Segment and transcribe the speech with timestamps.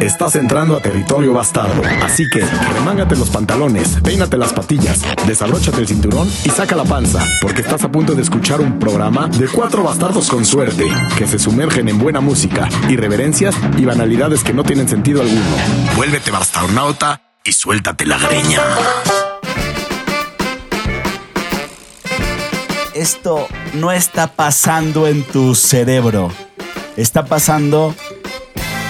[0.00, 1.82] Estás entrando a territorio bastardo.
[2.02, 7.24] Así que remángate los pantalones, peínate las patillas, desabróchate el cinturón y saca la panza,
[7.40, 10.86] porque estás a punto de escuchar un programa de cuatro bastardos con suerte,
[11.16, 15.56] que se sumergen en buena música, irreverencias y banalidades que no tienen sentido alguno.
[15.96, 18.60] Vuélvete bastardonauta y suéltate la greña.
[22.94, 26.30] Esto no está pasando en tu cerebro,
[26.96, 27.94] está pasando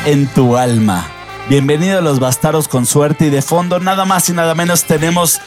[0.07, 1.07] en tu alma.
[1.49, 5.41] Bienvenido a los bastardos con suerte y de fondo nada más y nada menos tenemos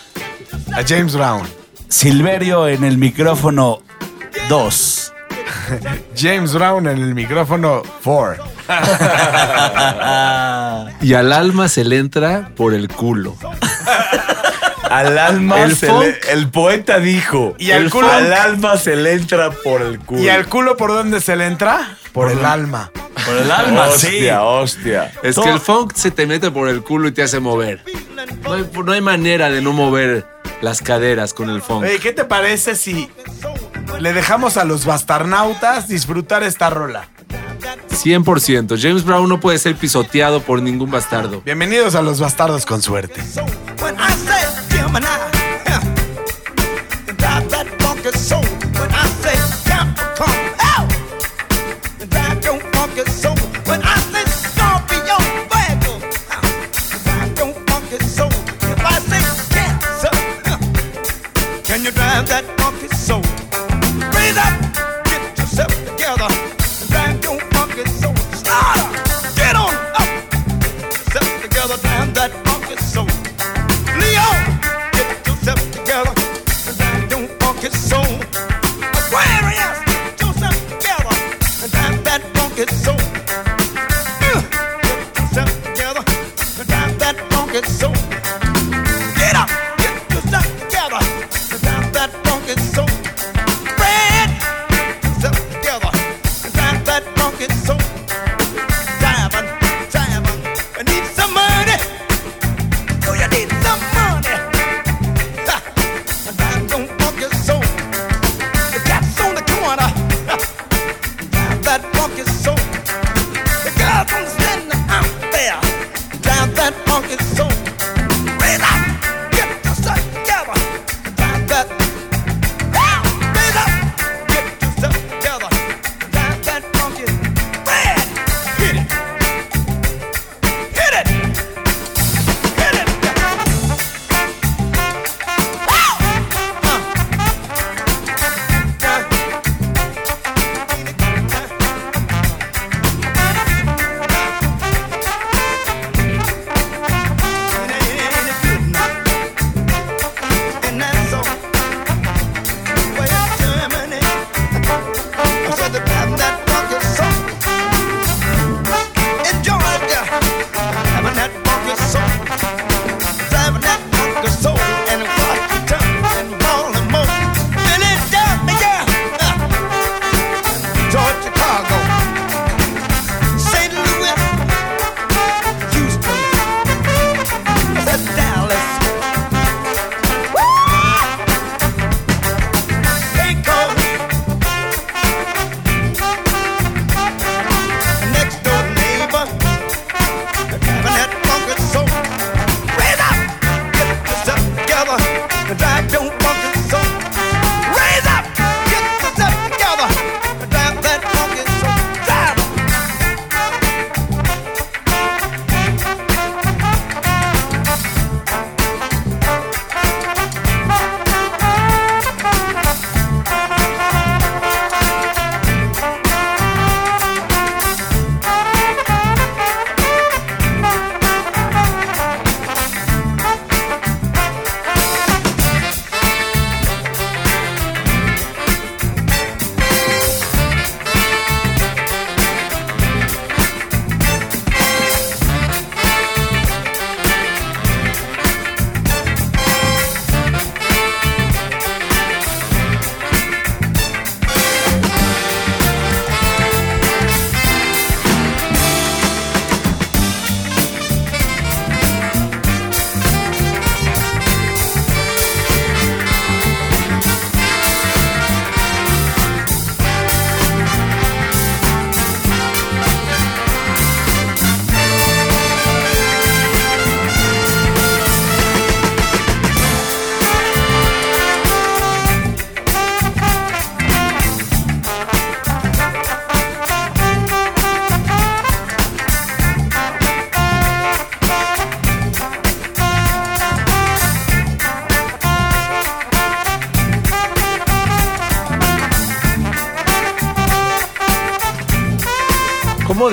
[0.74, 1.48] A James Brown.
[1.88, 3.80] Silverio en el micrófono
[4.50, 5.14] 2.
[6.16, 8.44] James Brown en el micrófono 4.
[11.02, 13.36] Y al alma se le entra por el culo.
[14.90, 16.04] Al alma El se funk.
[16.04, 17.56] le- el poeta dijo.
[17.58, 20.22] Y al el culo- Al alma se le entra por el culo.
[20.22, 21.96] ¿Y al culo por dónde se le entra?
[22.20, 22.92] Por el alma.
[23.26, 24.08] Por el alma, sí.
[24.08, 25.14] Hostia, hostia.
[25.24, 27.82] Es Todo- que el funk se te mete por el culo y te hace mover.
[28.44, 30.28] No hay, no hay manera de no mover
[30.62, 31.84] las caderas con el funk.
[31.84, 33.10] Oye, ¿qué te parece si
[34.02, 37.08] le dejamos a los bastarnautas disfrutar esta rola?
[37.90, 38.78] 100%.
[38.78, 41.42] James Brown no puede ser pisoteado por ningún bastardo.
[41.46, 43.22] Bienvenidos a los bastardos con suerte.
[43.82, 45.29] When I say
[61.90, 62.59] you drive that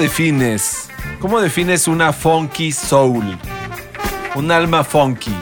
[0.07, 0.89] defines?
[1.19, 3.37] ¿Cómo defines una funky soul?
[4.37, 5.35] Un alma funky.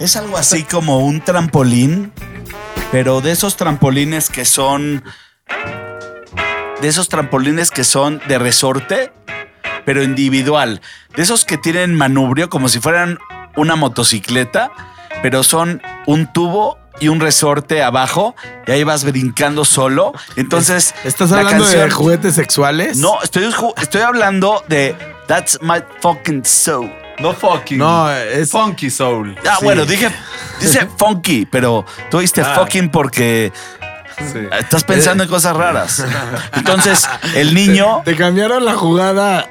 [0.00, 2.12] Es algo así como un trampolín,
[2.90, 5.04] pero de esos trampolines que son.
[6.80, 9.12] De esos trampolines que son de resorte,
[9.84, 10.80] pero individual.
[11.14, 13.20] De esos que tienen manubrio como si fueran
[13.54, 14.72] una motocicleta,
[15.22, 18.34] pero son un tubo y un resorte abajo,
[18.66, 20.12] y ahí vas brincando solo.
[20.36, 20.94] Entonces.
[21.04, 22.96] ¿Estás la hablando de juguetes sexuales?
[22.98, 23.48] No, estoy,
[23.80, 24.96] estoy hablando de
[25.26, 26.92] That's My Fucking Soul.
[27.20, 27.78] No fucking.
[27.78, 29.36] No, es- funky soul.
[29.48, 29.64] Ah, Sí.
[29.64, 30.10] bueno, dije,
[30.60, 32.54] dice funky, pero tú dijiste Ah.
[32.56, 33.52] fucking porque
[34.32, 34.40] Sí.
[34.58, 36.04] estás pensando en cosas raras.
[36.54, 38.02] Entonces, el niño.
[38.04, 39.48] Te cambiaron la jugada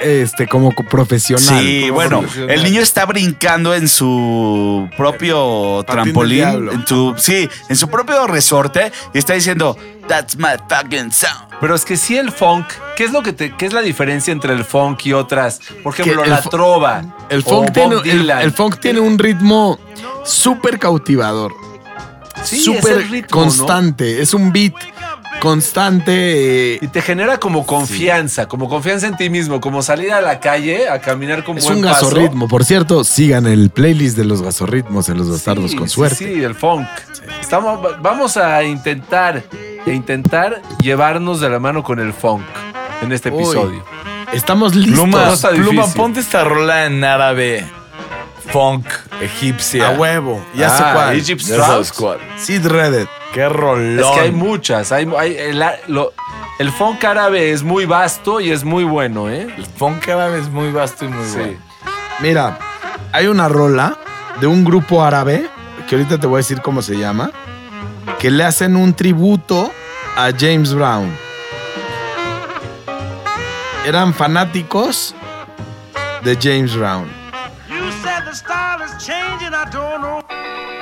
[0.00, 1.44] este, como co- profesional.
[1.64, 2.50] Sí, Como bueno, profesional.
[2.56, 8.26] el niño está brincando en su propio Patín trampolín, en su, sí, en su propio
[8.26, 9.76] resorte y está diciendo,
[10.08, 11.48] That's my fucking sound.
[11.60, 14.32] Pero es que sí el funk, ¿qué es lo que te, qué es la diferencia
[14.32, 15.60] entre el funk y otras?
[15.82, 17.26] Por ejemplo, la trova.
[17.30, 17.96] El funk, tiene,
[18.42, 19.78] el, funk tiene un ritmo
[20.24, 21.52] súper cautivador.
[22.42, 24.20] Sí, súper constante.
[24.20, 24.74] Es un beat
[25.44, 26.74] constante.
[26.74, 30.40] eh, Y te genera como confianza, como confianza en ti mismo, como salir a la
[30.40, 32.06] calle a caminar con es buen un paso.
[32.06, 32.48] gasorritmo.
[32.48, 36.16] Por cierto, sigan el playlist de los gasorritmos en los bastardos Sí, con sí, suerte.
[36.16, 36.86] Sí, el funk.
[37.40, 39.42] Estamos, vamos a intentar,
[39.86, 42.42] a intentar llevarnos de la mano con el funk
[43.02, 43.42] en este Uy.
[43.42, 43.84] episodio.
[44.32, 44.98] Estamos listos.
[44.98, 47.64] Pluma, Pluma, ponte esta rola en árabe.
[48.54, 48.86] Funk,
[49.20, 49.88] egipcia.
[49.88, 50.40] A huevo.
[50.54, 51.16] Ya Ah, sé cuál.
[51.16, 51.92] Egypt Ya Strauss.
[51.92, 52.18] cuál.
[52.36, 53.08] Sid Reddit.
[53.32, 53.98] Qué rolón.
[53.98, 54.92] Es que hay muchas.
[54.92, 56.12] Hay, hay- el, lo-
[56.60, 59.52] el funk árabe es muy vasto y es muy bueno, ¿eh?
[59.58, 61.36] El funk árabe es muy vasto y muy Sí.
[61.36, 61.58] bueno.
[62.20, 62.58] Mira,
[63.10, 63.96] hay una rola
[64.40, 65.48] de un grupo árabe,
[65.88, 67.32] que ahorita te voy a decir cómo se llama,
[68.20, 69.72] que le hacen un tributo
[70.16, 71.10] a James Brown.
[73.84, 75.12] Eran fanáticos
[76.22, 77.23] de James Brown.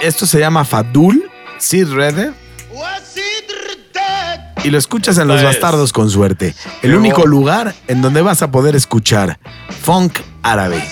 [0.03, 1.87] Esto se llama Fadul, Sid
[4.65, 5.57] y lo escuchas en Los Esta es.
[5.61, 6.55] Bastardos con suerte.
[6.83, 9.39] El único lugar en donde vas a poder escuchar
[9.83, 10.83] funk árabe.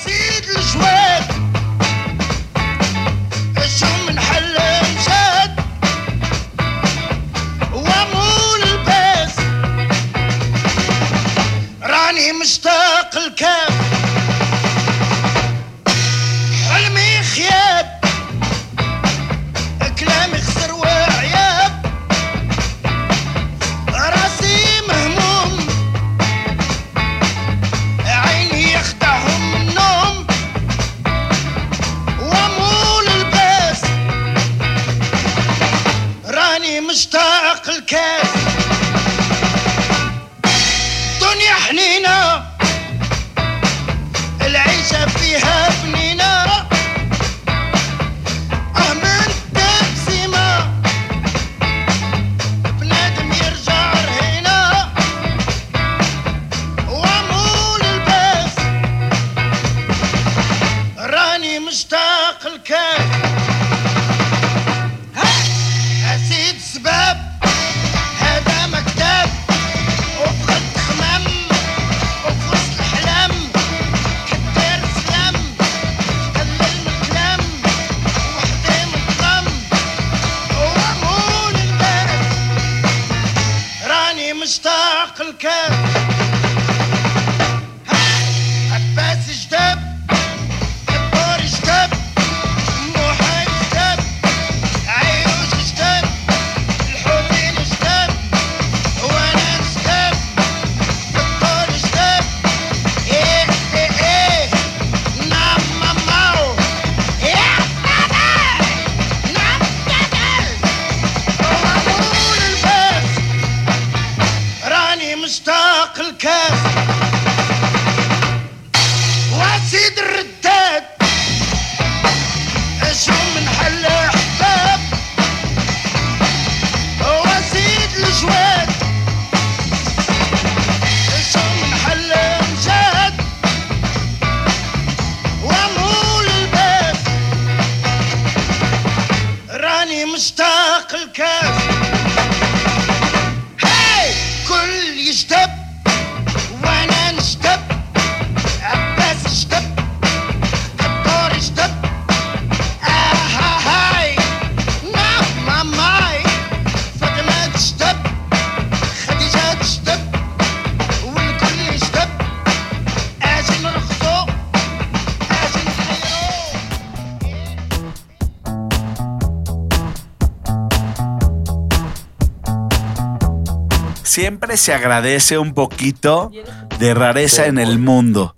[174.21, 176.31] Siempre se agradece un poquito
[176.79, 178.35] de rareza en el mundo.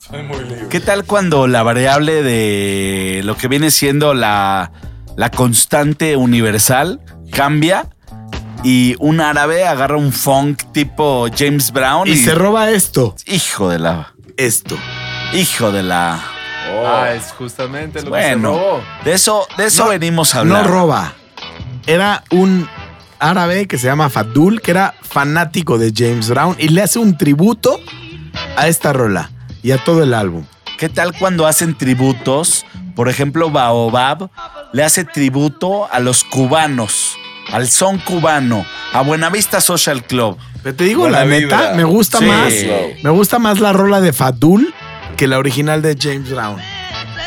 [0.71, 4.71] ¿Qué tal cuando la variable de lo que viene siendo la,
[5.17, 7.01] la constante universal
[7.33, 7.89] cambia
[8.63, 13.17] y un árabe agarra un funk tipo James Brown y, Y se roba esto.
[13.27, 14.79] hijo de la Esto.
[15.33, 16.21] hijo de la
[16.87, 18.81] Ah, es justamente lo que se bueno robó.
[19.05, 21.13] de eso de eso No, venimos a hablar No roba.
[21.89, 22.69] Era un
[23.23, 27.17] árabe que se llama Fadul, que era fanático de James Brown y le hace un
[27.17, 27.81] tributo
[28.57, 29.31] a esta rola
[29.63, 30.45] y a todo el álbum.
[30.79, 32.67] ¿Qué tal cuando hacen tributos?
[32.97, 34.29] Por ejemplo, Baobab
[34.73, 37.17] le hace tributo a los cubanos,
[37.53, 40.37] al son cubano, a Buenavista Social Club.
[40.63, 41.57] Pero te digo, Buena la vibra.
[41.59, 42.25] neta, me gusta Sí.
[42.27, 42.53] más.
[43.03, 44.75] Me gusta más la rola de Fadul
[45.17, 46.59] que la original de James Brown.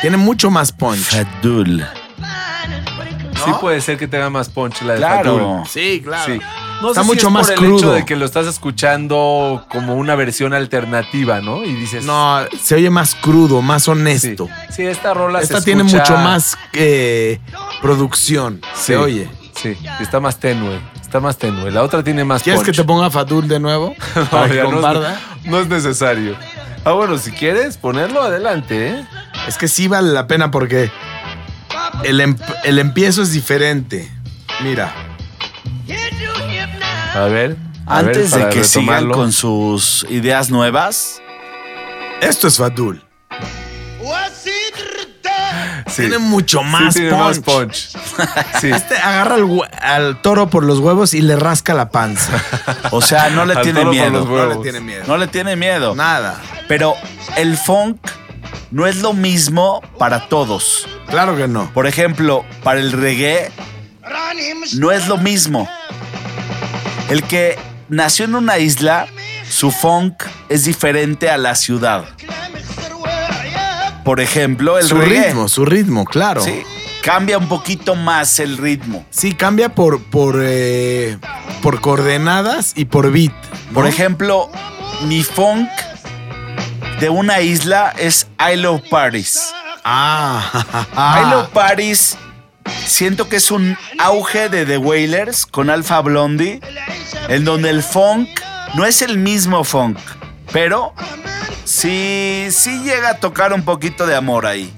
[0.01, 0.99] Tiene mucho más punch.
[0.99, 1.83] Fadul.
[3.45, 5.37] Sí puede ser que tenga más punch la de Claro.
[5.63, 5.67] Fatul.
[5.69, 6.33] Sí, claro.
[6.33, 6.39] Sí.
[6.81, 7.77] No Está sé si mucho es más por el crudo.
[7.77, 11.63] hecho de que lo estás escuchando como una versión alternativa, ¿no?
[11.63, 12.03] Y dices...
[12.05, 14.49] No, se oye más crudo, más sí, honesto.
[14.69, 17.39] sí, esta rola Esta se tiene escucha- mucho más eh,
[17.81, 18.61] producción.
[18.73, 19.29] Sí, Se oye.
[19.55, 20.79] Sí, está más tenue.
[21.01, 21.71] Está más tenue.
[21.71, 23.95] La otra tiene más ¿Quieres que te ponga Fadul de nuevo?
[24.15, 25.13] No, Para que no, comparta.
[25.13, 26.35] es, no es necesario.
[26.83, 29.05] Ah, bueno, si quieres ponerlo, adelante, ¿eh?
[29.47, 30.91] Es que sí vale la pena porque
[32.03, 34.11] el, em- el empiezo es diferente.
[34.63, 34.93] Mira.
[37.13, 37.55] A ver.
[37.85, 39.15] a ver, Antes de que sigan retomarlo.
[39.15, 41.21] con sus ideas nuevas,
[42.21, 43.03] Esto es Fadul.
[45.87, 46.01] Sí.
[46.01, 47.21] Tiene mucho Sí, más tiene punch.
[47.21, 47.89] más punch.
[48.59, 48.69] Sí.
[48.69, 52.31] Este agarra al, al toro por los huevos y le rasca la panza.
[52.91, 54.25] o sea, no le tiene miedo.
[54.25, 55.03] No le tiene miedo.
[55.07, 55.95] No le tiene miedo.
[55.95, 56.41] Nada.
[56.67, 56.95] Pero
[57.37, 57.97] el funk
[58.71, 60.85] no es lo mismo para todos.
[61.09, 61.71] Claro que no.
[61.73, 63.51] Por ejemplo, para el reggae
[64.75, 65.69] no es lo mismo.
[67.09, 67.57] El que
[67.89, 69.07] nació en una isla,
[69.47, 72.05] su funk es diferente a la ciudad.
[74.03, 75.27] Por ejemplo, el su reggae.
[75.27, 76.41] ritmo, su ritmo, claro.
[76.41, 76.63] Sí,
[77.01, 79.05] cambia un poquito más el ritmo.
[79.09, 81.17] Sí, cambia por, por, eh,
[81.61, 83.33] por coordenadas y por beat.
[83.69, 83.73] ¿no?
[83.73, 84.51] Por ejemplo,
[85.07, 85.69] mi funk
[86.99, 89.39] de una isla es I Love Paris.
[89.87, 92.17] Ah, I Love Paris
[92.87, 96.59] siento que es un auge de The Wailers con Alpha Blondie,
[97.29, 98.27] en donde el funk
[98.73, 99.99] no es el mismo funk,
[100.51, 100.91] pero
[101.65, 104.73] sí, sí llega a tocar un poquito de amor ahí.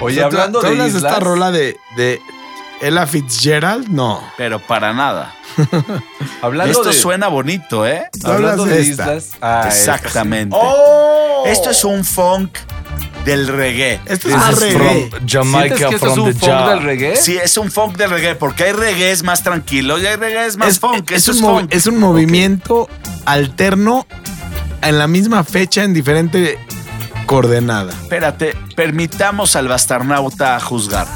[0.00, 2.20] Oye, O sea, ¿tú- hablando ¿tú de hablas islas, esta rola de, de
[2.80, 3.86] Ella Fitzgerald?
[3.88, 4.20] No.
[4.36, 5.32] Pero para nada.
[6.42, 8.08] hablando Esto de, suena bonito, ¿eh?
[8.24, 9.68] hablando hablas de de islas, ah, esta.
[9.68, 10.56] Exactamente.
[10.58, 11.44] ¡Oh!
[11.46, 12.58] Esto es un funk
[13.24, 14.00] del reggae.
[14.06, 14.78] Esto es This más is reggae.
[14.78, 17.16] From ¿Sientes Jamaica, que esto es from un the funk del reggae?
[17.16, 20.68] Sí, es un funk del reggae, porque hay reggaes más tranquilos y hay reggaes más
[20.68, 21.10] Es, funk.
[21.10, 21.74] es Esto un es funk.
[21.74, 22.88] es un movimiento
[23.24, 24.06] alterno
[24.82, 26.58] en la misma fecha en diferente
[27.26, 27.92] coordenada.
[27.92, 31.06] Espérate, permitamos al bastarnauta juzgar.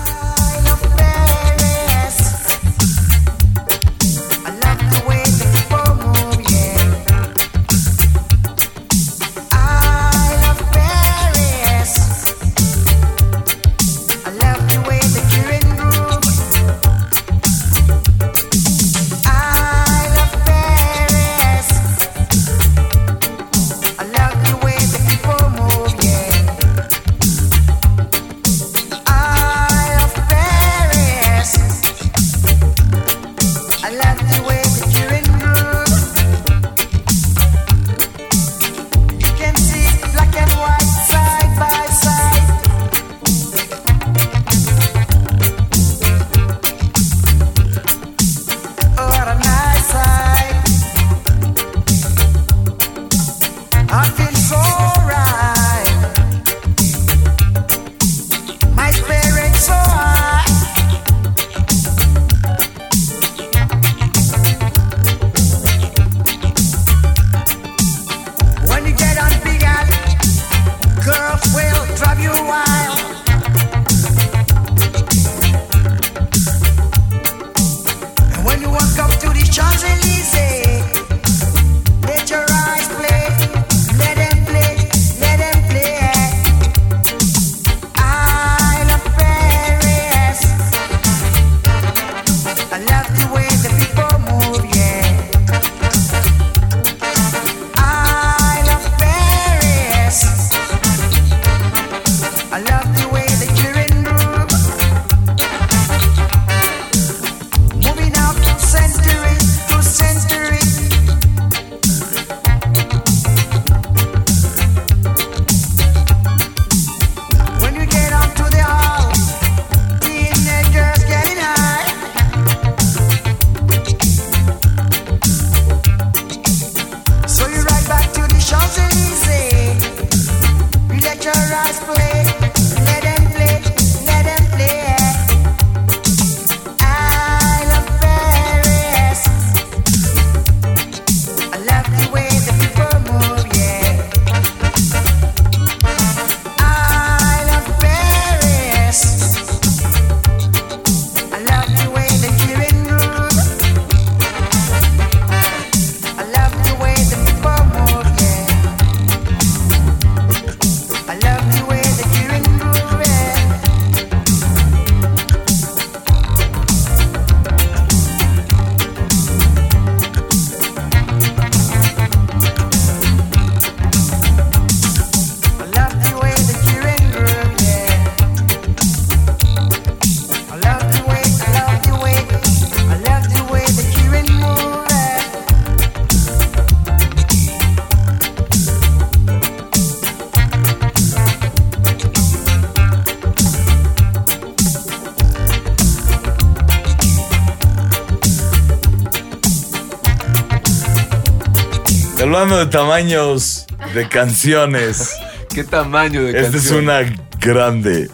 [202.66, 205.14] Hablando de tamaños de canciones,
[205.54, 206.84] ¿Qué tamaño de esta es canción?
[206.84, 207.00] una
[207.40, 208.10] grande.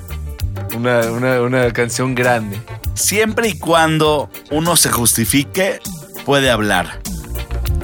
[0.77, 2.61] Una, una, una canción grande.
[2.95, 5.81] Siempre y cuando uno se justifique,
[6.27, 7.01] puede hablar.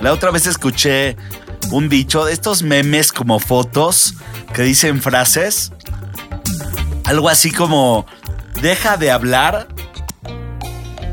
[0.03, 1.17] La otra vez escuché
[1.71, 4.15] un dicho de estos memes como fotos
[4.53, 5.73] que dicen frases.
[7.05, 8.07] Algo así como,
[8.61, 9.69] deja de hablar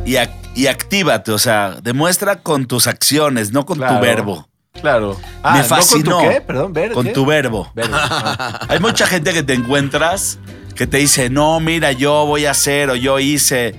[0.05, 1.31] y, ac- y actívate.
[1.31, 3.95] O sea, demuestra con tus acciones, no con Claro.
[3.95, 4.49] tu verbo.
[4.85, 5.17] Claro.
[5.43, 6.17] Me ¿no fascinó.
[6.17, 6.41] ¿Con tu qué?
[6.41, 6.91] Perdón, ver.
[6.91, 7.11] Con ¿qué?
[7.11, 7.71] tu verbo.
[7.73, 7.89] Ver.
[7.91, 8.59] Ah.
[8.69, 10.37] Hay mucha gente que te encuentras
[10.75, 13.73] que te dice, no, mira, yo voy a hacer o yo hice.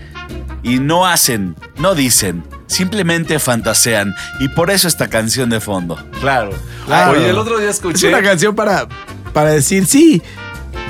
[0.63, 4.17] Y no hacen, no dicen, simplemente fantasean.
[4.41, 5.97] Y por eso esta canción de fondo.
[6.21, 6.51] Claro.
[6.87, 7.13] Claro.
[7.13, 8.09] Oye, el otro día Es escuché.
[8.09, 8.89] una canción para,
[9.33, 10.23] para decir, sí,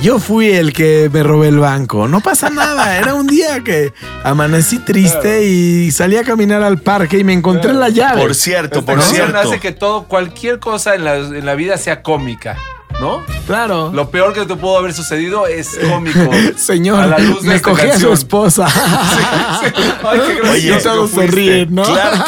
[0.02, 2.06] yo fui el que me robé el banco.
[2.08, 2.98] No pasa nada.
[2.98, 3.92] Era un día que
[4.24, 8.20] amanecí triste y salí a caminar al parque y me encontré la llave.
[8.20, 9.48] Por cierto, por canción cierto.
[9.48, 12.56] hace que todo, cualquier cosa en la, en la vida sea cómica,
[13.00, 13.22] ¿no?
[13.46, 13.90] Claro.
[13.92, 16.30] Lo peor que te pudo haber sucedido es cómico.
[16.56, 18.66] Señor, A la luz de me esta cogí a su esposa.
[20.04, 21.36] Ay, qué gracioso Oye, y todos se fuiste.
[21.36, 21.82] ríen, ¿no?
[21.84, 22.24] Clark,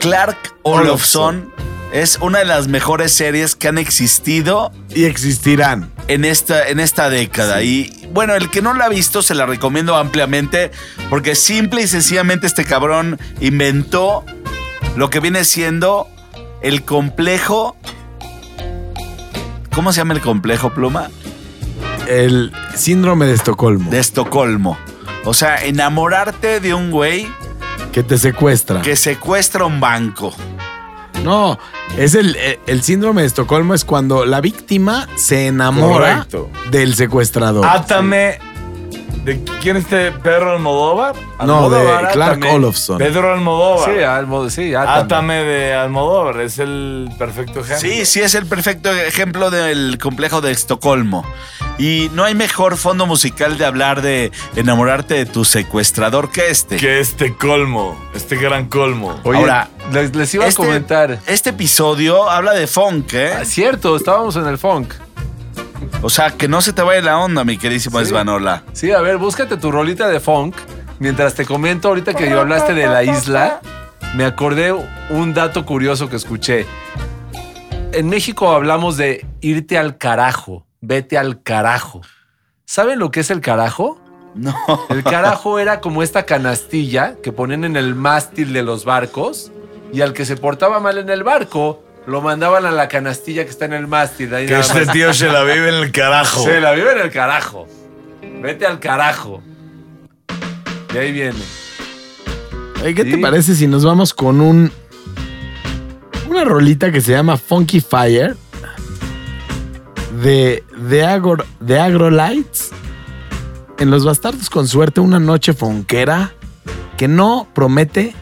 [0.00, 1.52] Clark Olofsson
[1.92, 5.90] es una de las mejores series que han existido y existirán.
[6.08, 7.62] En esta, en esta década.
[7.62, 10.70] Y bueno, el que no la ha visto se la recomiendo ampliamente
[11.10, 14.24] porque simple y sencillamente este cabrón inventó
[14.96, 16.08] lo que viene siendo
[16.62, 17.76] el complejo.
[19.72, 21.10] ¿Cómo se llama el complejo, Pluma?
[22.08, 23.90] El síndrome de Estocolmo.
[23.90, 24.78] De Estocolmo.
[25.24, 27.28] O sea, enamorarte de un güey
[27.92, 28.82] que te secuestra.
[28.82, 30.34] que secuestra un banco.
[31.24, 31.58] No,
[31.96, 36.50] es el, el- el síndrome de Estocolmo es cuando la víctima se enamora Correcto.
[36.70, 37.66] del secuestrador.
[37.66, 38.38] Átame.
[39.28, 41.14] ¿De quién es este Pedro Almodóvar?
[41.44, 42.54] no, de Almodóvar, Clark también.
[42.54, 42.96] Olofsson.
[42.96, 43.94] Pedro Almodóvar.
[43.94, 45.00] Sí, almo, sí, átame.
[45.00, 46.40] Átame de Almodóvar.
[46.40, 47.78] Es el perfecto ejemplo.
[47.78, 51.26] Sí, sí, es el perfecto ejemplo del complejo de Estocolmo.
[51.76, 56.78] Y no hay mejor fondo musical de hablar de enamorarte de tu secuestrador que este.
[56.78, 58.00] Que este colmo.
[58.14, 59.14] Este gran colmo.
[59.24, 61.18] Oye, Ahora, les, les iba este, a comentar.
[61.26, 63.32] Este episodio habla de funk, ¿eh?
[63.40, 64.94] Ah, Cierto, estábamos en el funk.
[66.02, 68.00] O sea, que no se te vaya la onda, mi queridísimo.
[68.00, 68.62] Esvanola.
[68.72, 70.56] Sí, a ver, búscate tu rolita de funk.
[70.98, 73.60] Mientras te comento ahorita que yo hablaste de la isla,
[74.14, 74.72] me acordé
[75.10, 76.66] un dato curioso que escuché.
[77.92, 82.02] En México hablamos de irte al carajo, vete al carajo.
[82.64, 84.00] ¿Saben lo que es el carajo?
[84.34, 84.54] No.
[84.90, 89.52] El carajo era como esta canastilla que ponen en el mástil de los barcos
[89.92, 93.50] y al que se portaba mal en el barco lo mandaban a la canastilla que
[93.50, 94.34] está en el mástil.
[94.34, 94.92] Ahí Que este más.
[94.94, 96.42] tío se la vive en el carajo.
[96.42, 97.68] Se la vive en el carajo.
[98.40, 99.42] Vete al carajo.
[100.94, 101.38] Y ahí viene.
[102.82, 104.72] Oye, ¿Qué te parece si nos vamos con un
[106.30, 108.36] una rolita que se llama Funky Fire
[110.22, 112.70] de de Agro, de Agrolights
[113.78, 116.32] en Los Bastardos con suerte una noche fonquera
[116.96, 118.14] que no promete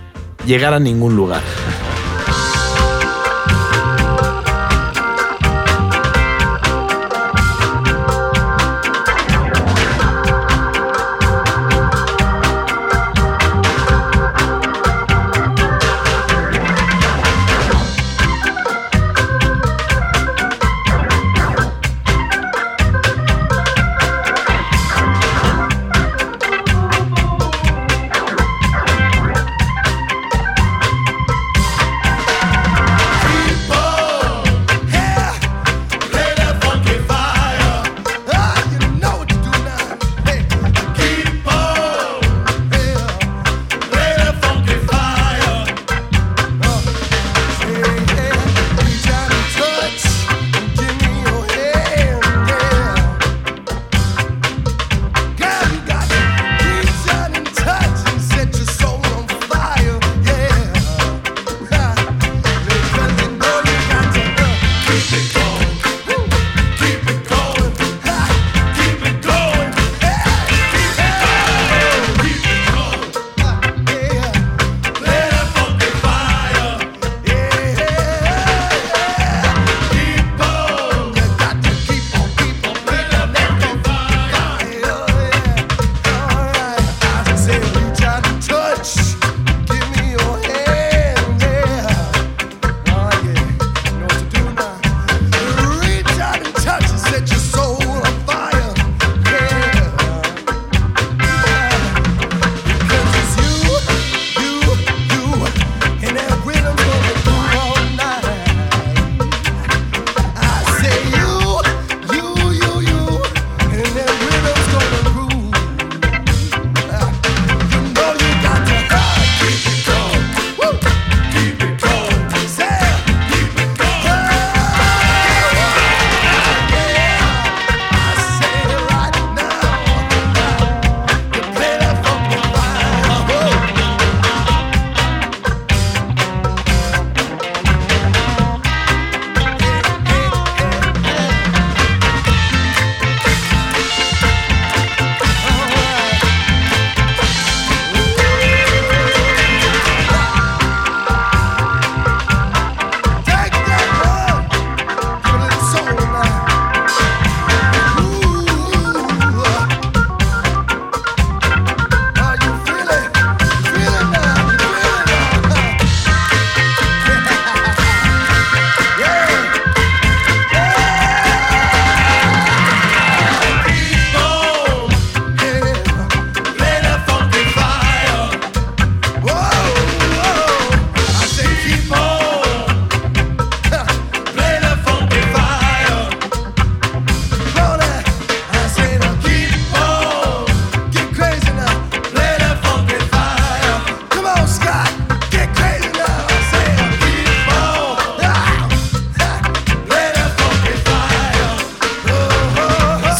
[0.44, 1.42] llegar a ningún lugar.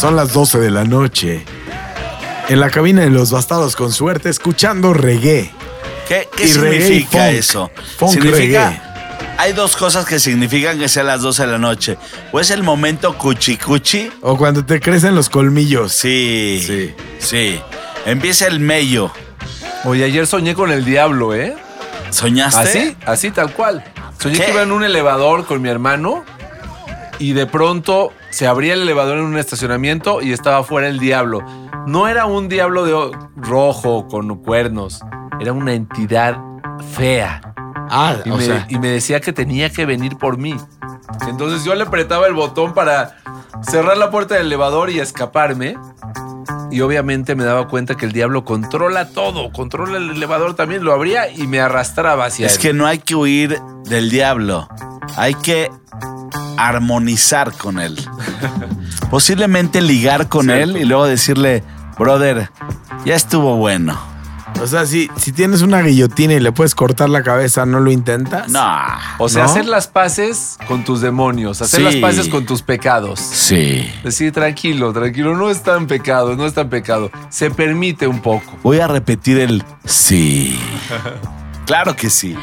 [0.07, 1.45] Son las 12 de la noche.
[2.49, 5.51] En la cabina de los bastados con suerte, escuchando reggae.
[6.07, 7.35] ¿Qué, qué Y reggae y significa funk.
[7.35, 7.71] eso?
[7.99, 8.71] Funk significa.
[8.71, 8.83] reggae.
[9.37, 11.99] Hay dos cosas que significan que sea las 12 de la noche.
[12.31, 14.09] O es el momento cuchi cuchi.
[14.21, 15.91] O cuando te crecen los colmillos.
[15.91, 16.63] Sí.
[16.65, 16.95] Sí.
[17.19, 17.61] Sí.
[18.05, 19.11] Empieza el mello.
[19.83, 21.57] Oye, ayer soñé con el diablo, ¿eh?
[22.11, 22.61] ¿Soñaste?
[22.61, 23.83] Así, así tal cual.
[24.21, 24.45] Soñé ¿Qué?
[24.45, 26.25] que iba en un elevador con mi hermano
[27.19, 31.43] y de pronto se abría el elevador en un estacionamiento y estaba fuera el diablo.
[31.87, 35.01] No era un diablo de rojo con cuernos,
[35.41, 36.37] era una entidad
[36.97, 37.41] fea.
[37.91, 40.57] Ah, Y, o me, sea, y me decía que tenía que venir por mí.
[41.29, 43.17] Entonces yo le apretaba el botón para
[43.63, 45.77] cerrar la puerta del elevador y escaparme.
[46.73, 50.93] Y obviamente me daba cuenta que el diablo controla todo, controla el elevador también, lo
[50.93, 52.61] abría y me arrastraba hacia Es él.
[52.61, 54.67] que no hay que huir del diablo.
[55.17, 55.71] Hay que
[56.57, 57.97] armonizar con él.
[59.11, 60.63] Posiblemente ligar con Cierto.
[60.63, 61.63] él y luego decirle,
[61.99, 62.51] brother,
[63.05, 63.99] ya estuvo bueno.
[64.61, 67.91] o sea si, si tienes una guillotina y le puedes cortar la cabeza, ¿no lo
[67.93, 68.49] intentas?
[68.49, 68.67] No.
[69.19, 69.51] O sea, ¿No?
[69.51, 71.85] hacer las paces con tus demonios, hacer Sí.
[71.85, 73.21] las paces con tus pecados.
[73.21, 73.89] Sí.
[74.03, 77.11] Decir, tranquilo, tranquilo, no es tan pecado, no es tan pecado.
[77.29, 78.59] Se permite un poco.
[78.63, 80.59] Voy a repetir el sí.
[81.67, 82.37] Claro que sí.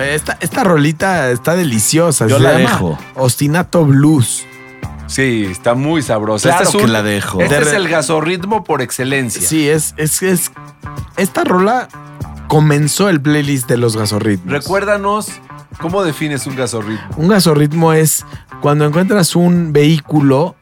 [0.00, 2.26] Esta, esta rolita está deliciosa.
[2.26, 2.98] Yo se la llama dejo.
[3.14, 4.44] Ostinato Blues.
[5.06, 6.48] Sí, está muy sabrosa.
[6.48, 7.40] Claro Este es que un- la dejo.
[7.40, 9.40] Este De es el gasorritmo por excelencia.
[9.46, 10.52] Sí, es, es, es.
[11.16, 11.88] Esta rola
[12.48, 14.52] comenzó el playlist de los gasorritmos.
[14.52, 15.28] Recuérdanos
[15.80, 17.06] cómo defines un gasorritmo.
[17.16, 18.24] Un gasorritmo es
[18.60, 20.56] cuando encuentras un vehículo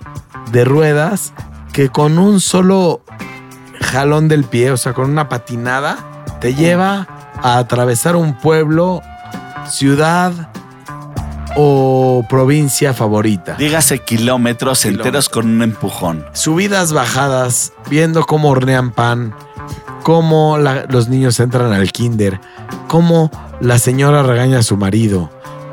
[0.52, 1.32] de ruedas
[1.72, 3.00] que con un solo
[3.80, 5.98] jalón del pie, o sea, con una patinada,
[6.40, 7.06] te lleva
[7.42, 9.02] a atravesar un pueblo,
[9.68, 10.32] ciudad
[11.56, 13.54] o provincia favorita.
[13.58, 16.24] Dígase kilómetros enteros con un empujón.
[16.32, 19.34] Subidas, bajadas, viendo cómo hornean pan,
[20.02, 22.40] cómo la- los niños entran al kinder,
[22.88, 25.30] cómo la señora regaña a su marido,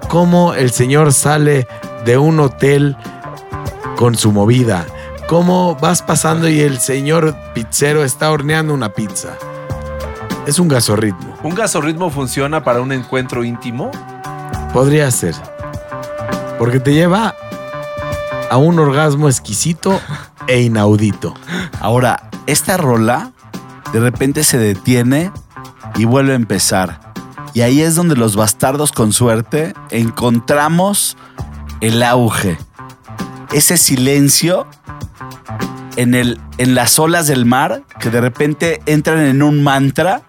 [0.07, 1.67] cómo el señor sale
[2.05, 2.95] de un hotel
[3.95, 4.85] con su movida,
[5.27, 9.29] cómo vas pasando y el señor pizzero está horneando una pizza.
[10.47, 11.35] Es un gasorritmo.
[11.43, 13.91] ¿Un gasorritmo funciona para un encuentro íntimo?
[14.73, 15.35] Podría ser.
[16.57, 17.35] Porque te lleva
[18.49, 20.01] a un orgasmo exquisito
[20.47, 21.35] e inaudito.
[21.79, 23.33] Ahora, esta rola
[23.93, 25.31] de repente se detiene
[25.95, 27.13] y vuelve a empezar.
[27.53, 31.17] Y ahí es donde los bastardos con suerte encontramos
[31.81, 32.57] el auge.
[33.51, 34.65] Ese silencio
[35.95, 40.21] en, el, en las olas del mar que de repente entran en un mantra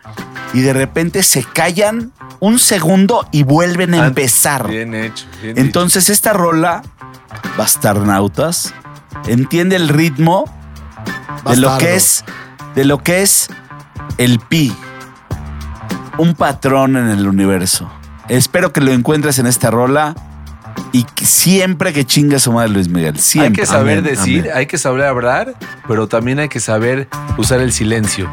[0.54, 4.68] y de repente se callan un segundo y vuelven a Ah, empezar.
[4.68, 5.26] Bien hecho.
[5.42, 6.82] bien Entonces esta rola,
[7.56, 8.74] Bastarnautas,
[9.26, 10.44] entiende el ritmo
[11.48, 12.24] de lo que es
[12.74, 13.48] de lo que es
[14.18, 14.74] el pi,
[16.18, 17.90] un patrón en el universo.
[18.28, 20.14] Espero que lo encuentres en esta rola
[20.92, 23.18] y siempre que chingue a su madre Luis Miguel.
[23.18, 23.48] Siempre.
[23.48, 24.52] Hay que saber Amén, decir, amén.
[24.54, 25.54] hay que saber hablar,
[25.88, 27.08] pero también hay que saber
[27.38, 28.30] usar el silencio.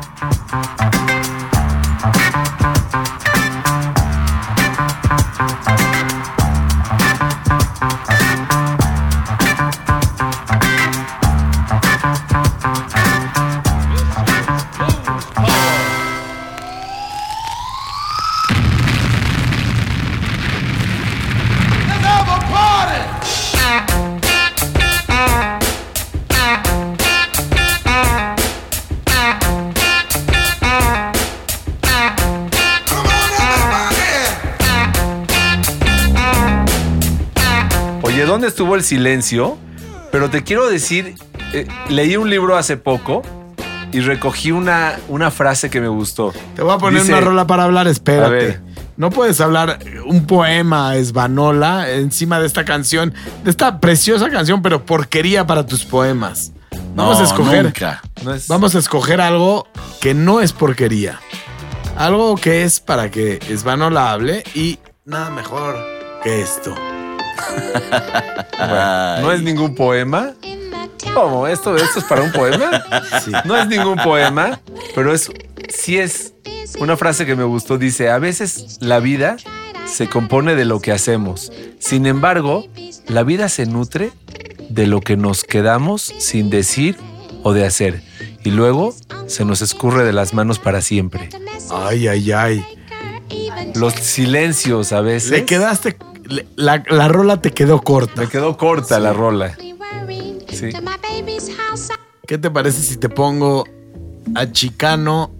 [38.59, 39.57] Estuvo el silencio?
[40.11, 41.15] Pero te quiero decir,
[41.53, 43.21] eh, leí un libro hace poco
[43.93, 46.33] y recogí una, una frase que me gustó.
[46.57, 48.59] Te voy a poner Dice- una rola para hablar, espérate.
[48.97, 53.13] No puedes hablar un poema esbanola encima de esta canción,
[53.45, 56.51] de esta preciosa canción, pero porquería para tus poemas.
[56.95, 57.63] Vamos No, a escoger.
[57.63, 58.01] nunca.
[58.25, 59.69] No es- Vamos a escoger algo
[60.01, 61.21] que no es porquería.
[61.95, 65.77] Algo que es para que Esbanola hable y nada mejor
[66.23, 66.75] que esto.
[69.21, 70.33] No es ningún poema.
[71.13, 71.47] ¿Cómo?
[71.47, 72.83] ¿Esto, ¿Esto es para un poema?
[73.23, 73.31] Sí.
[73.45, 74.59] No es ningún poema,
[74.93, 75.31] pero es
[75.69, 76.33] sí es
[76.79, 77.77] una frase que me gustó.
[77.77, 79.37] Dice, a veces la vida
[79.85, 81.51] se compone de lo que hacemos.
[81.79, 82.65] Sin embargo,
[83.07, 84.11] la vida se nutre
[84.69, 86.97] de lo que nos quedamos sin decir
[87.43, 88.03] o de hacer.
[88.43, 88.95] Y luego
[89.27, 91.29] se nos escurre de las manos para siempre.
[91.71, 92.65] Ay, ay, ay.
[93.75, 95.31] Los silencios a veces.
[95.31, 95.97] Le quedaste.
[96.55, 98.21] La, la rola te quedó corta.
[98.21, 99.55] Me quedó corta la rola.
[100.49, 100.69] Sí.
[102.27, 103.65] ¿Qué te parece si te pongo
[104.35, 105.31] a Chicano,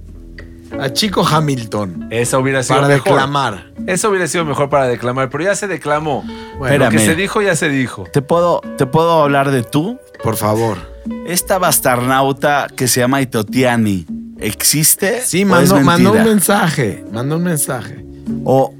[0.80, 3.04] a Chico Hamilton Eso hubiera sido para mejor.
[3.04, 3.72] declamar?
[3.86, 6.24] Eso hubiera sido mejor para declamar, pero ya se declamó.
[6.58, 8.06] Bueno, Lo que se dijo, ya se dijo.
[8.12, 9.98] ¿Te puedo, ¿Te puedo hablar de tú?
[10.24, 10.78] por favor.
[11.26, 14.06] Esta bastarnauta que se llama Itotiani,
[14.40, 15.22] ¿existe?
[15.22, 18.06] Sí, o mandó, es mandó un mensaje, mandó un mensaje.
[18.44, 18.74] O,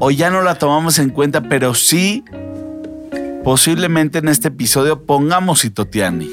[0.00, 2.24] o ya no la tomamos en cuenta, pero sí,
[3.44, 6.28] posiblemente en este episodio pongamos Itotiani.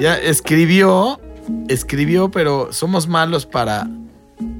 [0.00, 1.20] Ya escribió,
[1.68, 3.88] escribió, pero somos malos para,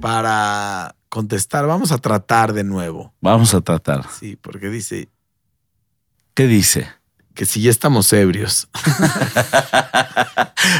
[0.00, 1.66] para contestar.
[1.66, 3.12] Vamos a tratar de nuevo.
[3.20, 4.06] Vamos a tratar.
[4.10, 5.08] Sí, porque dice
[6.34, 6.88] ¿Qué dice?
[7.34, 8.68] que si ya estamos ebrios.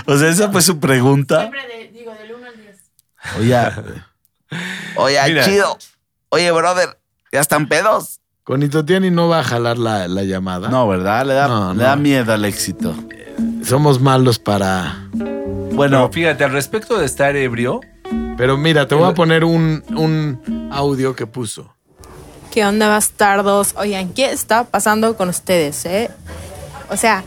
[0.07, 1.51] O sea, esa fue su pregunta.
[1.93, 2.77] digo, del 1 al 10.
[3.39, 3.95] Oye,
[4.97, 5.45] oye, Mira.
[5.45, 5.79] chido.
[6.29, 7.00] Oye, brother,
[7.33, 8.21] ¿ya están pedos?
[8.45, 10.69] Con Itotiani no va a jalar la, la llamada.
[10.69, 11.27] No, ¿verdad?
[11.27, 11.83] Le da, No, le no.
[11.85, 12.95] da miedo al éxito.
[13.65, 15.07] Somos malos para.
[15.13, 17.81] Bueno, Bueno, fíjate, al respecto de estar ebrio,
[18.37, 21.75] Pero mira, te voy a poner un, un audio que puso.
[22.51, 23.75] ¿Qué onda, bastardos?
[23.77, 26.11] Oigan, ¿qué está pasando con ustedes, eh?
[26.89, 27.23] O sea,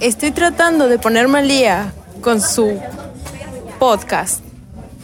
[0.00, 2.80] estoy tratando de ponerme al día con su
[3.78, 4.42] podcast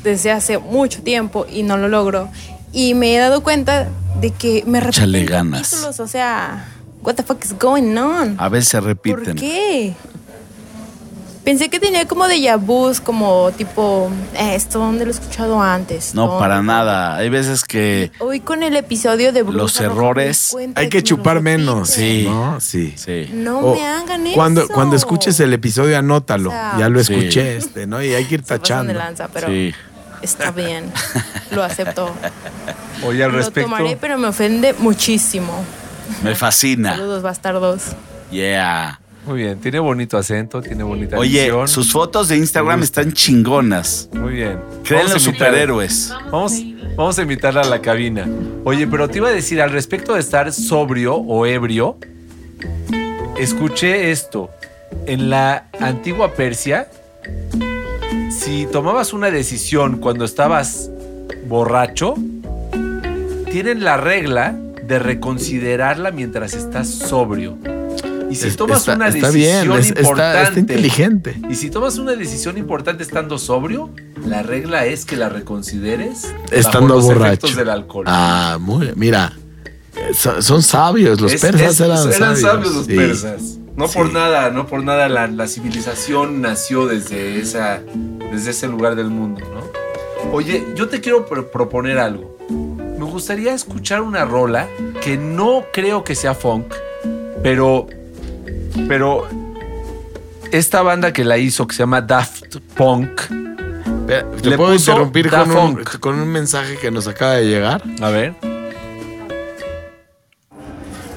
[0.03, 2.31] desde hace mucho tiempo y no lo logro.
[2.73, 3.89] Y me he dado cuenta
[4.21, 5.71] de que me repiten ganas.
[5.71, 6.69] capítulos, o sea,
[7.03, 8.37] what the fuck is going on?
[8.39, 9.37] a veces se ¿Por repiten.
[9.37, 9.95] qué?
[11.45, 16.15] Pensé que tenía como de vus, como tipo, eh, esto donde lo he escuchado antes.
[16.15, 17.17] No, para nada.
[17.17, 18.11] Hay veces que.
[18.19, 21.89] Hoy con el episodio de Bruja Los errores, Hay que chupar menos.
[21.89, 22.25] Sí.
[22.29, 22.61] ¿no?
[22.61, 22.93] Sí.
[22.97, 23.31] Sí.
[23.33, 24.35] No O me hagan eso.
[24.35, 26.51] Cuando, cuando escuches el episodio, anótalo.
[26.51, 27.15] O sea, ya lo Sí.
[27.15, 28.03] escuché, este, ¿no?
[28.03, 28.93] Y hay que ir Se pasan tachando.
[28.93, 29.73] de lanza, pero Sí.
[30.23, 30.93] Está bien.
[31.51, 32.15] Lo acepto.
[33.07, 33.71] oye, al Lo respecto.
[33.71, 35.65] tomaré, pero me ofende muchísimo.
[36.23, 36.97] Me fascina.
[36.97, 37.83] Saludos, bastardos.
[38.31, 39.01] Yeah.
[39.27, 41.69] Muy bien, tiene bonito acento, tiene bonita Oye, visión.
[41.69, 44.09] sus fotos de Instagram están chingonas.
[44.15, 44.59] Muy bien.
[44.85, 46.15] Creen los superhéroes.
[46.33, 46.55] Vamos,
[46.97, 48.27] vamos a invitarla a la cabina.
[48.65, 51.99] Oye, pero te iba a decir, al respecto de estar sobrio o ebrio,
[53.37, 54.51] escuché esto.
[55.07, 56.89] En la antigua Persia,
[58.49, 60.91] si tomabas una decisión cuando estabas
[61.49, 62.15] borracho,
[63.51, 64.57] tienen la regla
[64.87, 67.59] de reconsiderarla mientras estás sobrio.
[68.31, 71.37] Y si tomas está, una está decisión bien, es- está- importante, está inteligente.
[71.51, 73.91] y si tomas una decisión importante estando sobrio,
[74.27, 77.27] la regla es que la reconsideres Estando bajo los borracho.
[77.27, 78.05] efectos del alcohol.
[78.09, 79.35] Ah, muy Mira,
[80.15, 81.21] son, son sabios.
[81.21, 81.81] Los Es- persas es-
[82.17, 82.75] eran, sabios.
[82.75, 82.95] los Sí.
[82.97, 83.43] persas.
[83.77, 83.97] No Sí.
[83.97, 87.81] por nada, no por nada la, la civilización nació desde, esa,
[88.33, 90.33] desde ese lugar del mundo, ¿no?
[90.33, 92.37] Oye, yo te quiero pro- proponer algo.
[92.99, 94.67] Me gustaría escuchar una rola
[95.01, 96.75] que no creo que sea funk,
[97.43, 97.87] pero,
[98.89, 99.29] pero
[100.51, 103.21] esta banda que la hizo, que se llama Daft Punk,
[104.09, 107.83] ¿Te Le puedo interrumpir con un, con un mensaje que nos acaba de llegar?
[108.01, 108.35] a ver.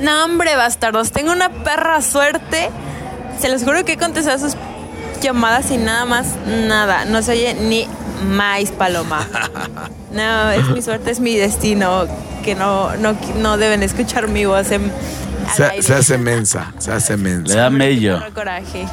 [0.02, 1.12] No, hombre, bastardos.
[1.12, 2.70] Tengo una perra suerte.
[3.40, 4.56] Se los juro que he contestado sus
[5.22, 7.06] llamadas y nada más nada.
[7.06, 7.88] No se oye ni
[8.26, 9.28] más paloma.
[10.12, 12.06] No, es mi suerte, es mi destino.
[12.44, 14.92] Que no, no, no deben escuchar mi voz en,
[15.56, 17.56] Se, hace mensa, se hace Le mensa.
[17.56, 18.22] da mello.
[18.34, 18.86] Coraje.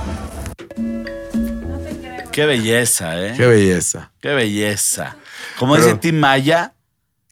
[2.31, 3.35] Qué belleza, ¿eh?
[3.37, 4.12] Qué belleza.
[4.21, 5.16] Qué belleza.
[5.59, 6.73] Como Pero- dice Tim Maya,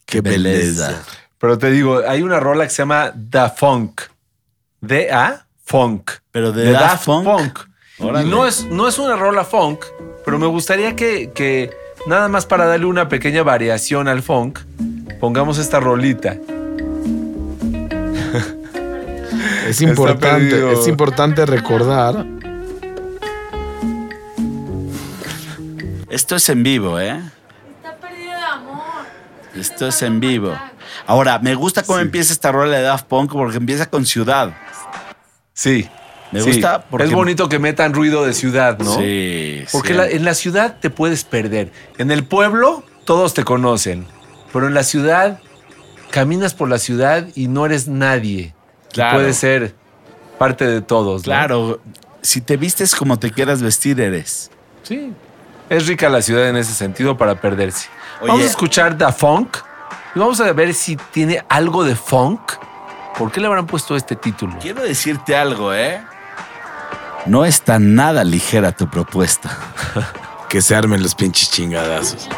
[0.04, 1.02] Qué belleza.
[1.38, 4.02] Pero te digo, hay una rola que se llama Da Funk.
[4.80, 6.10] D-A Funk.
[6.30, 7.58] Pero de Daft Punk.
[7.98, 8.26] Órale.
[8.26, 9.84] Y no es, no es una rola funk,
[10.24, 11.70] pero me gustaría que, que
[12.06, 14.60] nada más para darle una pequeña variación al funk,
[15.18, 16.36] pongamos esta rolita.
[19.66, 22.24] Es importante, es importante recordar.
[26.08, 27.20] Esto es en vivo, ¿eh?
[27.76, 28.76] Está perdido de amor.
[29.56, 30.52] Esto es en vivo.
[31.06, 34.54] Ahora, me gusta cómo empieza esta rola de Daft Punk porque empieza con ciudad.
[35.52, 35.88] Sí.
[36.32, 36.50] Me sí.
[36.52, 37.06] gusta porque...
[37.06, 38.96] Es bonito que metan ruido de ciudad, ¿no?
[38.96, 39.64] Sí.
[39.72, 39.94] Porque sí.
[39.94, 41.72] la- en la ciudad te puedes perder.
[41.98, 44.06] En el pueblo todos te conocen,
[44.52, 45.40] pero en la ciudad
[46.10, 48.54] caminas por la ciudad y no eres nadie.
[48.92, 49.18] Claro.
[49.18, 49.74] Puedes ser
[50.38, 51.22] parte de todos.
[51.22, 51.24] ¿no?
[51.24, 51.80] Claro,
[52.22, 54.50] si te vistes como te quieras vestir, eres.
[54.82, 55.12] Sí.
[55.68, 57.88] Es rica la ciudad en ese sentido para perderse.
[58.20, 58.28] Oye.
[58.28, 59.56] Vamos a escuchar Da Funk
[60.14, 62.40] y vamos a ver si tiene algo de funk.
[63.18, 64.56] ¿Por qué le habrán puesto este título?
[64.60, 66.02] Quiero decirte algo, ¿eh?
[67.26, 69.56] No está nada ligera tu propuesta.
[70.48, 72.28] Que se armen los pinches chingadazos.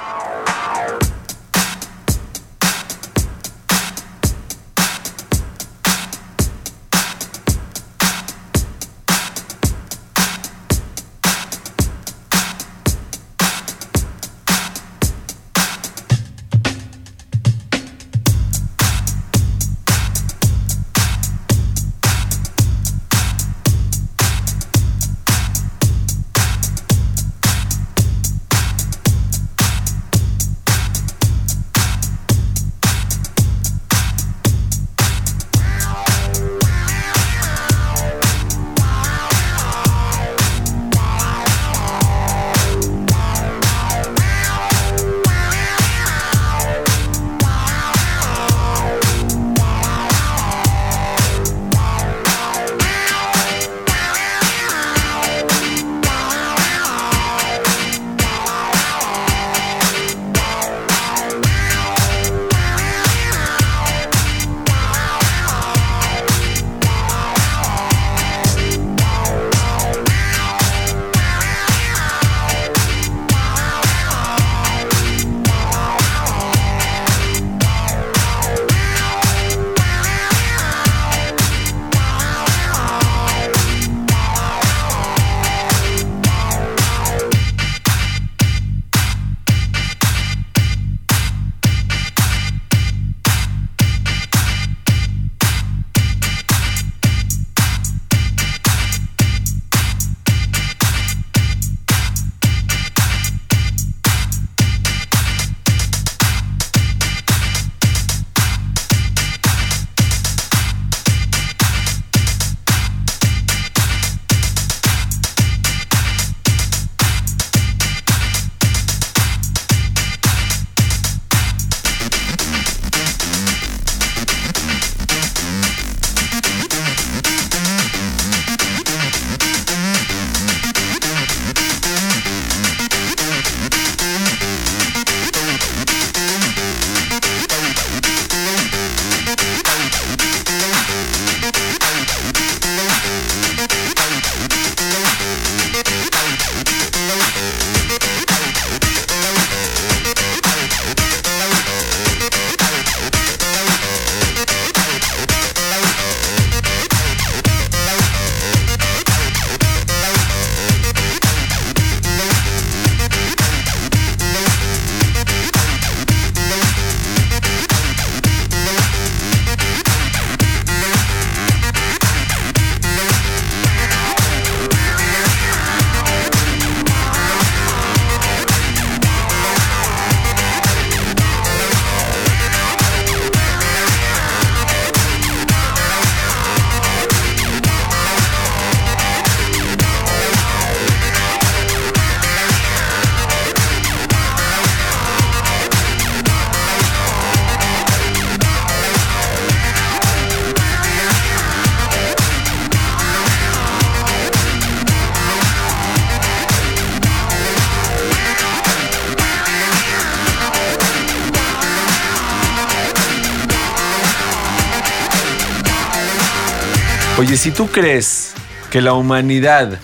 [217.49, 218.35] Si tú crees
[218.71, 219.79] que la humanidad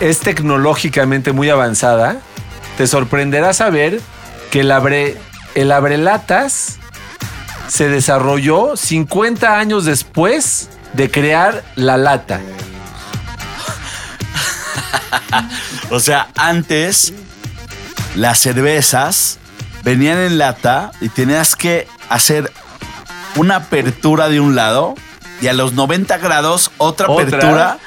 [0.00, 2.16] es tecnológicamente muy avanzada,
[2.78, 4.00] te sorprenderá saber
[4.50, 5.18] que el, abre,
[5.54, 6.78] el abrelatas
[7.68, 12.40] se desarrolló 50 años después de crear la lata.
[15.90, 17.12] O sea, antes
[18.14, 19.38] las cervezas
[19.82, 22.50] venían en lata y tenías que hacer
[23.36, 24.94] una apertura de un lado
[25.44, 27.26] y a los 90 grados otra Otra.
[27.26, 27.78] apertura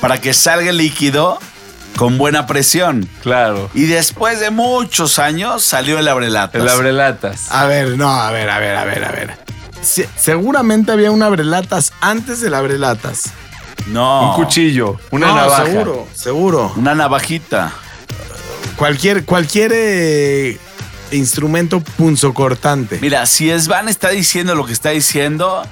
[0.00, 1.38] para que salga el líquido
[1.96, 3.06] con buena presión.
[3.22, 3.70] Claro.
[3.74, 6.62] Y después de muchos años salió el abrelatas.
[6.62, 7.50] El abrelatas.
[7.52, 9.36] A ver, no, a ver, a ver, a ver, a ver.
[9.82, 13.24] Se- seguramente había un abrelatas antes del abrelatas.
[13.88, 14.30] No.
[14.30, 15.66] Un cuchillo, una No, navaja.
[15.66, 16.72] Seguro, seguro.
[16.76, 17.70] Una navajita.
[18.76, 20.58] Cualquier, cualquier eh,
[21.12, 22.98] instrumento punzocortante.
[23.00, 25.62] Mira, si Svan está diciendo lo que está diciendo,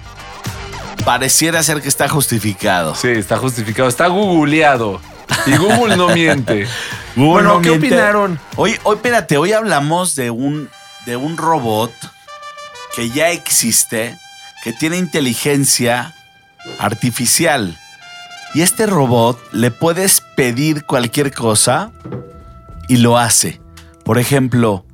[1.05, 2.95] pareciera ser que está justificado.
[2.95, 3.89] Sí, está justificado.
[3.89, 5.01] Está googleado.
[5.47, 6.67] Y Google no miente.
[7.17, 7.87] Google bueno, no ¿qué miente.
[7.89, 8.41] opinaron?
[8.57, 10.69] Hoy, hoy, espérate, hoy hablamos de un,
[11.07, 11.93] de un robot
[12.95, 14.17] que ya existe,
[14.63, 16.15] que tiene inteligencia
[16.79, 17.79] artificial.
[18.55, 21.93] Y este robot le puedes pedir cualquier cosa
[22.89, 23.61] y lo hace.
[24.05, 24.85] Por ejemplo,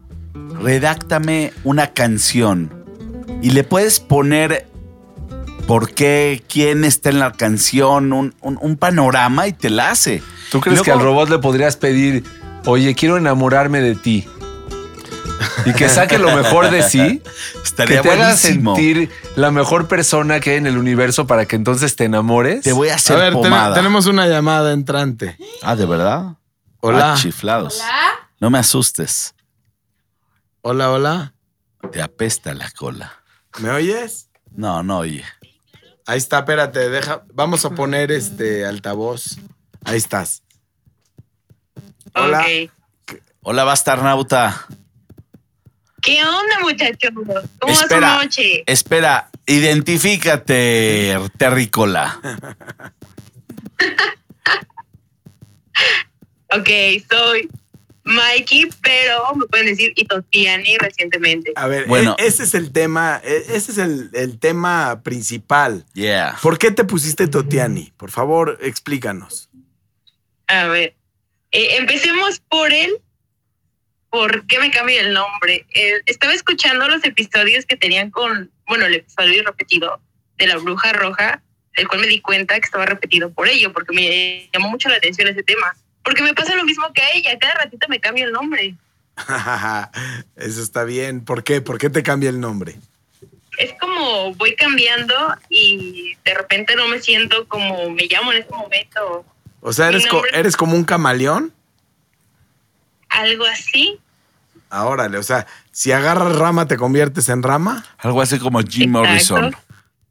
[0.61, 2.73] redáctame una canción
[3.43, 4.68] y le puedes poner
[5.69, 10.21] por qué, quién está en la canción, un, un- un panorama y te la hace.
[10.51, 12.25] ¿Tú crees que al robot le podrías pedir,
[12.65, 14.27] oye, quiero enamorarme de ti?
[15.67, 17.23] Y que saque lo mejor de sí.
[17.65, 21.55] Estaría que te haga sentir la mejor persona que hay en el universo para que
[21.57, 22.63] entonces te enamores.
[22.65, 23.75] Te voy a a hacer ver, ten- pomada.
[23.75, 25.37] tenemos una llamada entrante.
[25.63, 26.37] Ah, ¿de verdad?
[26.81, 27.13] Hola.
[27.13, 27.81] Ah, chiflados.
[28.41, 29.35] No me asustes.
[30.63, 31.35] Hola, hola.
[31.93, 33.13] Te apesta la cola.
[33.59, 34.31] ¿Me oyes?
[34.57, 35.25] No, no, oye.
[36.09, 37.23] Ahí está, espérate, deja.
[37.35, 39.37] Vamos a poner este altavoz.
[39.85, 40.43] Ahí estás.
[42.15, 42.41] Hola.
[42.41, 43.19] Ok.
[43.43, 44.67] Hola, bastarnauta.
[46.01, 47.11] ¿Qué onda, muchachos?
[47.15, 47.43] ¿Cómo va
[47.75, 48.63] su Espera, noche?
[48.65, 49.29] espera.
[49.47, 52.19] Identifícate, terrícola.
[56.51, 56.69] Ok,
[57.11, 57.51] soy
[58.09, 61.53] Mikey, pero me pueden decir Itotiani recientemente.
[61.57, 62.17] A ver, Bueno.
[62.19, 65.85] e- ese es el tema, e- ese es el, el tema principal.
[65.95, 66.37] Yeah.
[66.43, 67.93] ¿Por qué te pusiste Totiani?
[67.97, 69.51] Por favor, explícanos.
[70.47, 70.95] A ver,
[71.53, 72.99] eh, empecemos por él.
[74.11, 75.67] ¿Por qué me cambié el nombre?
[75.75, 80.01] Eh, estaba escuchando los episodios que tenían con, bueno, el episodio repetido
[80.39, 81.43] de la bruja roja,
[81.75, 84.97] el cual me di cuenta que estaba repetido por ello, porque me llamó mucho la
[84.97, 85.77] atención ese tema.
[86.09, 88.75] Porque me pasa lo mismo que a ella, cada ratito me cambia el nombre.
[90.37, 91.23] Eso está bien.
[91.23, 91.61] ¿Por qué?
[91.61, 92.77] ¿Por qué te cambia el nombre?
[93.59, 95.15] Es como voy cambiando
[95.51, 99.25] y de repente no me siento como me llamo en este momento.
[99.61, 100.23] O sea, ¿eres, co-
[100.57, 101.53] como un camaleón?
[103.11, 103.99] Algo así.
[104.71, 107.85] Ah, órale, o sea, si agarras rama, ¿te conviertes en rama?
[107.99, 109.55] Algo así como Jim Morrison.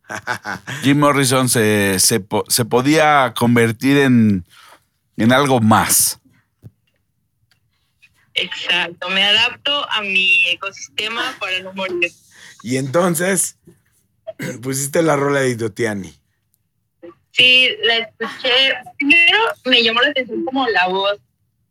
[0.83, 4.45] Jim Morrison se, se, po- se podía convertir en,
[5.17, 6.19] en algo más.
[8.33, 9.09] Exacto.
[9.09, 12.11] Me adapto a mi ecosistema para no morir.
[12.63, 13.57] Y entonces
[14.61, 16.13] pusiste la rola de Itotiani.
[17.31, 18.75] Sí, la escuché.
[18.97, 21.19] Primero me llamó la atención como la voz,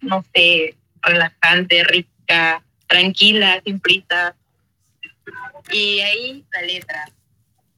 [0.01, 4.35] no sé, relajante, rica, tranquila, sin prisa.
[5.73, 7.09] Y ahí la letra.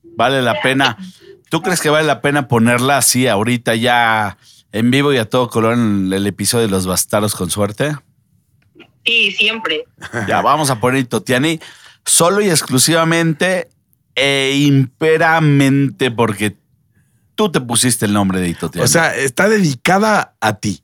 [0.03, 0.99] Vale la pena.
[1.49, 4.37] ¿Tú crees que vale la pena ponerla así ahorita ya
[4.73, 7.97] en vivo y a todo color en el episodio de Los Bastardos con suerte?
[9.05, 9.85] Sí, siempre.
[10.27, 11.61] Ya vamos a poner Totiani
[12.05, 13.69] solo y exclusivamente
[14.14, 16.57] e imperamente porque
[17.35, 18.85] tú te pusiste el nombre de Itotiani.
[18.85, 20.83] O sea, está dedicada a ti.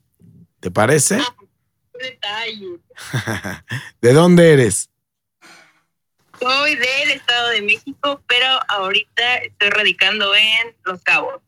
[0.59, 1.17] ¿Te parece?
[1.17, 2.79] Un detalle.
[4.01, 4.89] ¿De dónde eres?
[6.39, 11.41] Soy del Estado de México, pero ahorita estoy radicando en Los Cabos.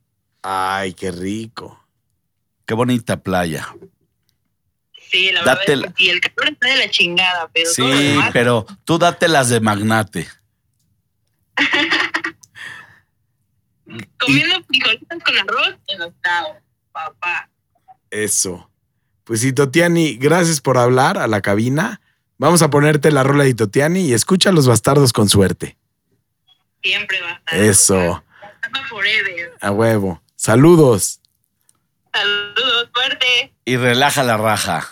[0.44, 1.87] Ay, qué rico.
[2.68, 3.76] Qué bonita playa.
[5.10, 7.82] Sí, la Date verdad es que sí, el calor está de la chingada, pero Sí,
[7.82, 10.28] demás, pero tú date las de magnate.
[14.20, 16.58] comiendo frijolitos con arroz en Cabos,
[16.92, 17.50] papá.
[18.12, 18.70] Eso.
[19.24, 22.02] Pues Itotiani, gracias por hablar a la cabina.
[22.38, 25.78] Vamos a ponerte la rola de Itotiani y escucha a los bastardos con suerte.
[26.84, 27.60] Siempre estar.
[27.60, 28.24] Eso,
[28.90, 29.54] Forever.
[29.62, 30.22] a huevo.
[30.36, 31.17] Saludos.
[32.14, 33.54] Saludos, fuerte.
[33.66, 34.88] Y relaja la raja.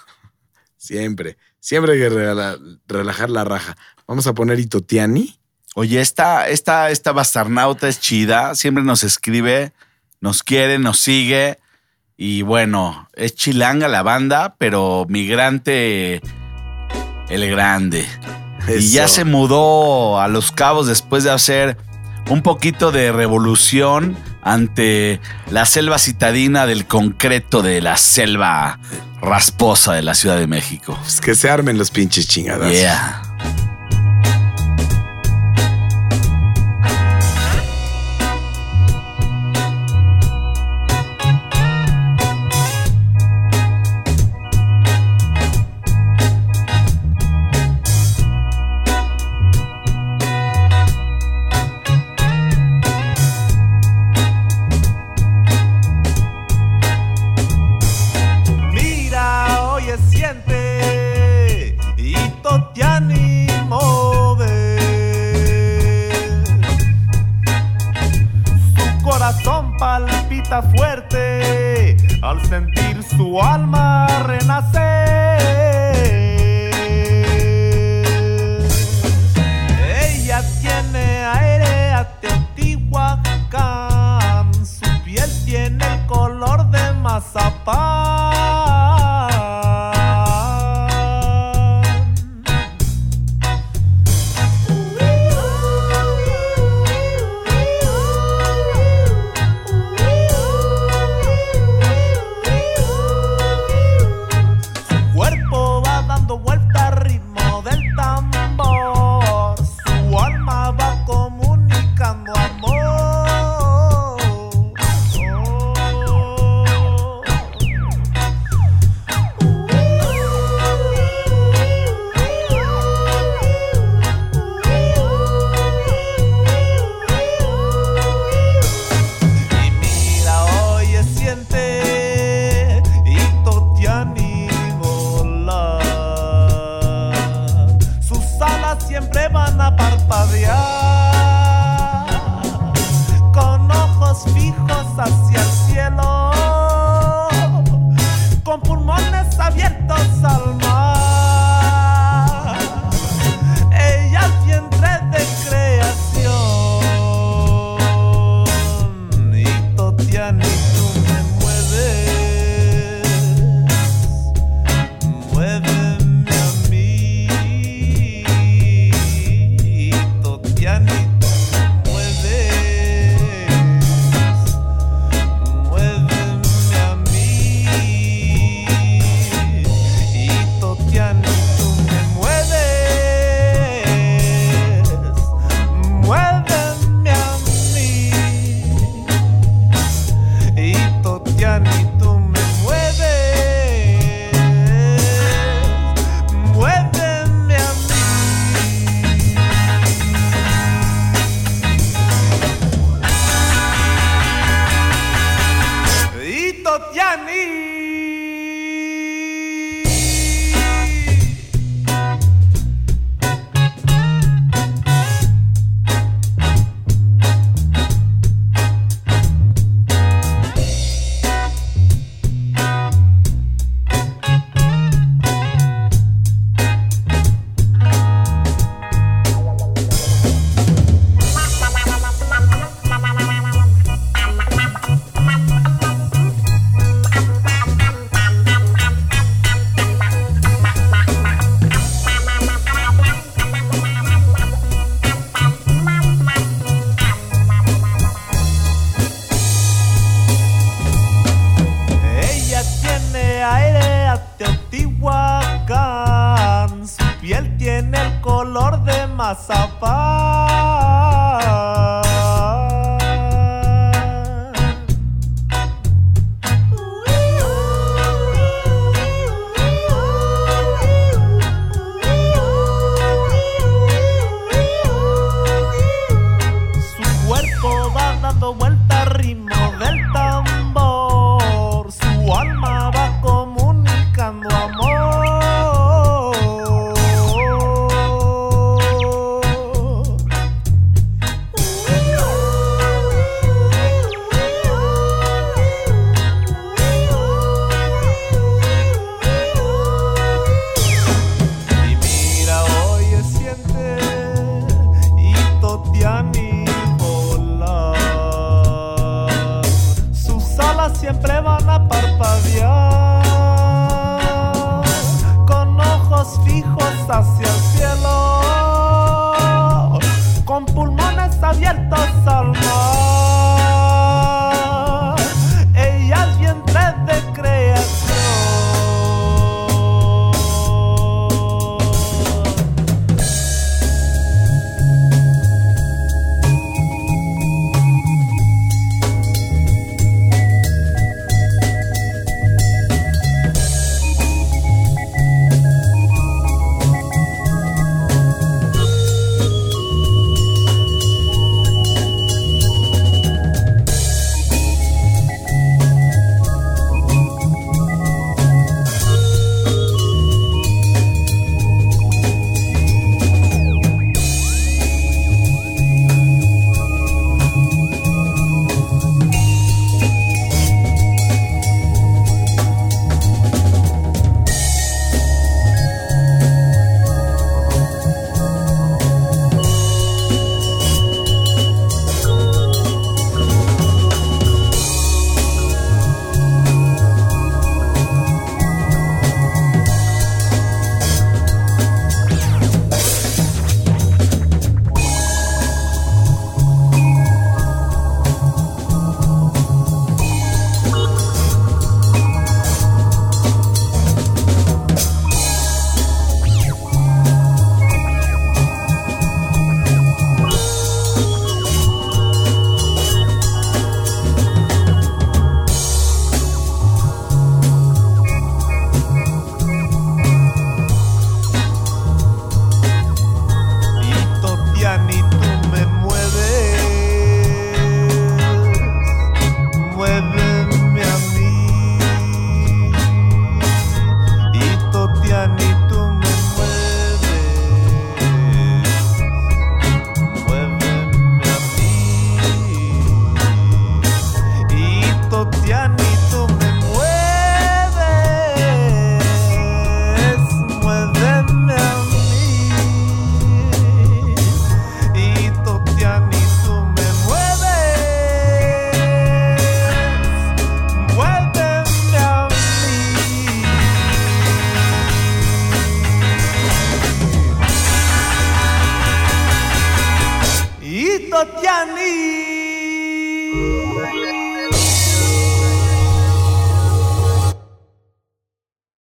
[0.77, 1.37] Siempre.
[1.59, 3.75] Siempre hay que rela- relajar la raja.
[4.07, 5.39] Vamos a poner Itotiani.
[5.75, 8.55] Oye, esta, esta, esta bastarnauta es chida.
[8.55, 9.73] Siempre nos escribe
[10.21, 11.59] nos quiere, nos sigue.
[12.17, 16.21] Y bueno, es chilanga la banda, pero migrante
[17.29, 18.07] el grande.
[18.67, 21.77] Y ya se mudó a Los Cabos después de hacer
[22.29, 25.19] un poquito de revolución ante
[25.49, 28.79] la selva citadina del concreto de la selva
[29.19, 30.97] rasposa de la Ciudad de México.
[31.01, 32.71] Pues que se armen los pinches chingadas.
[32.71, 33.24] Yeah.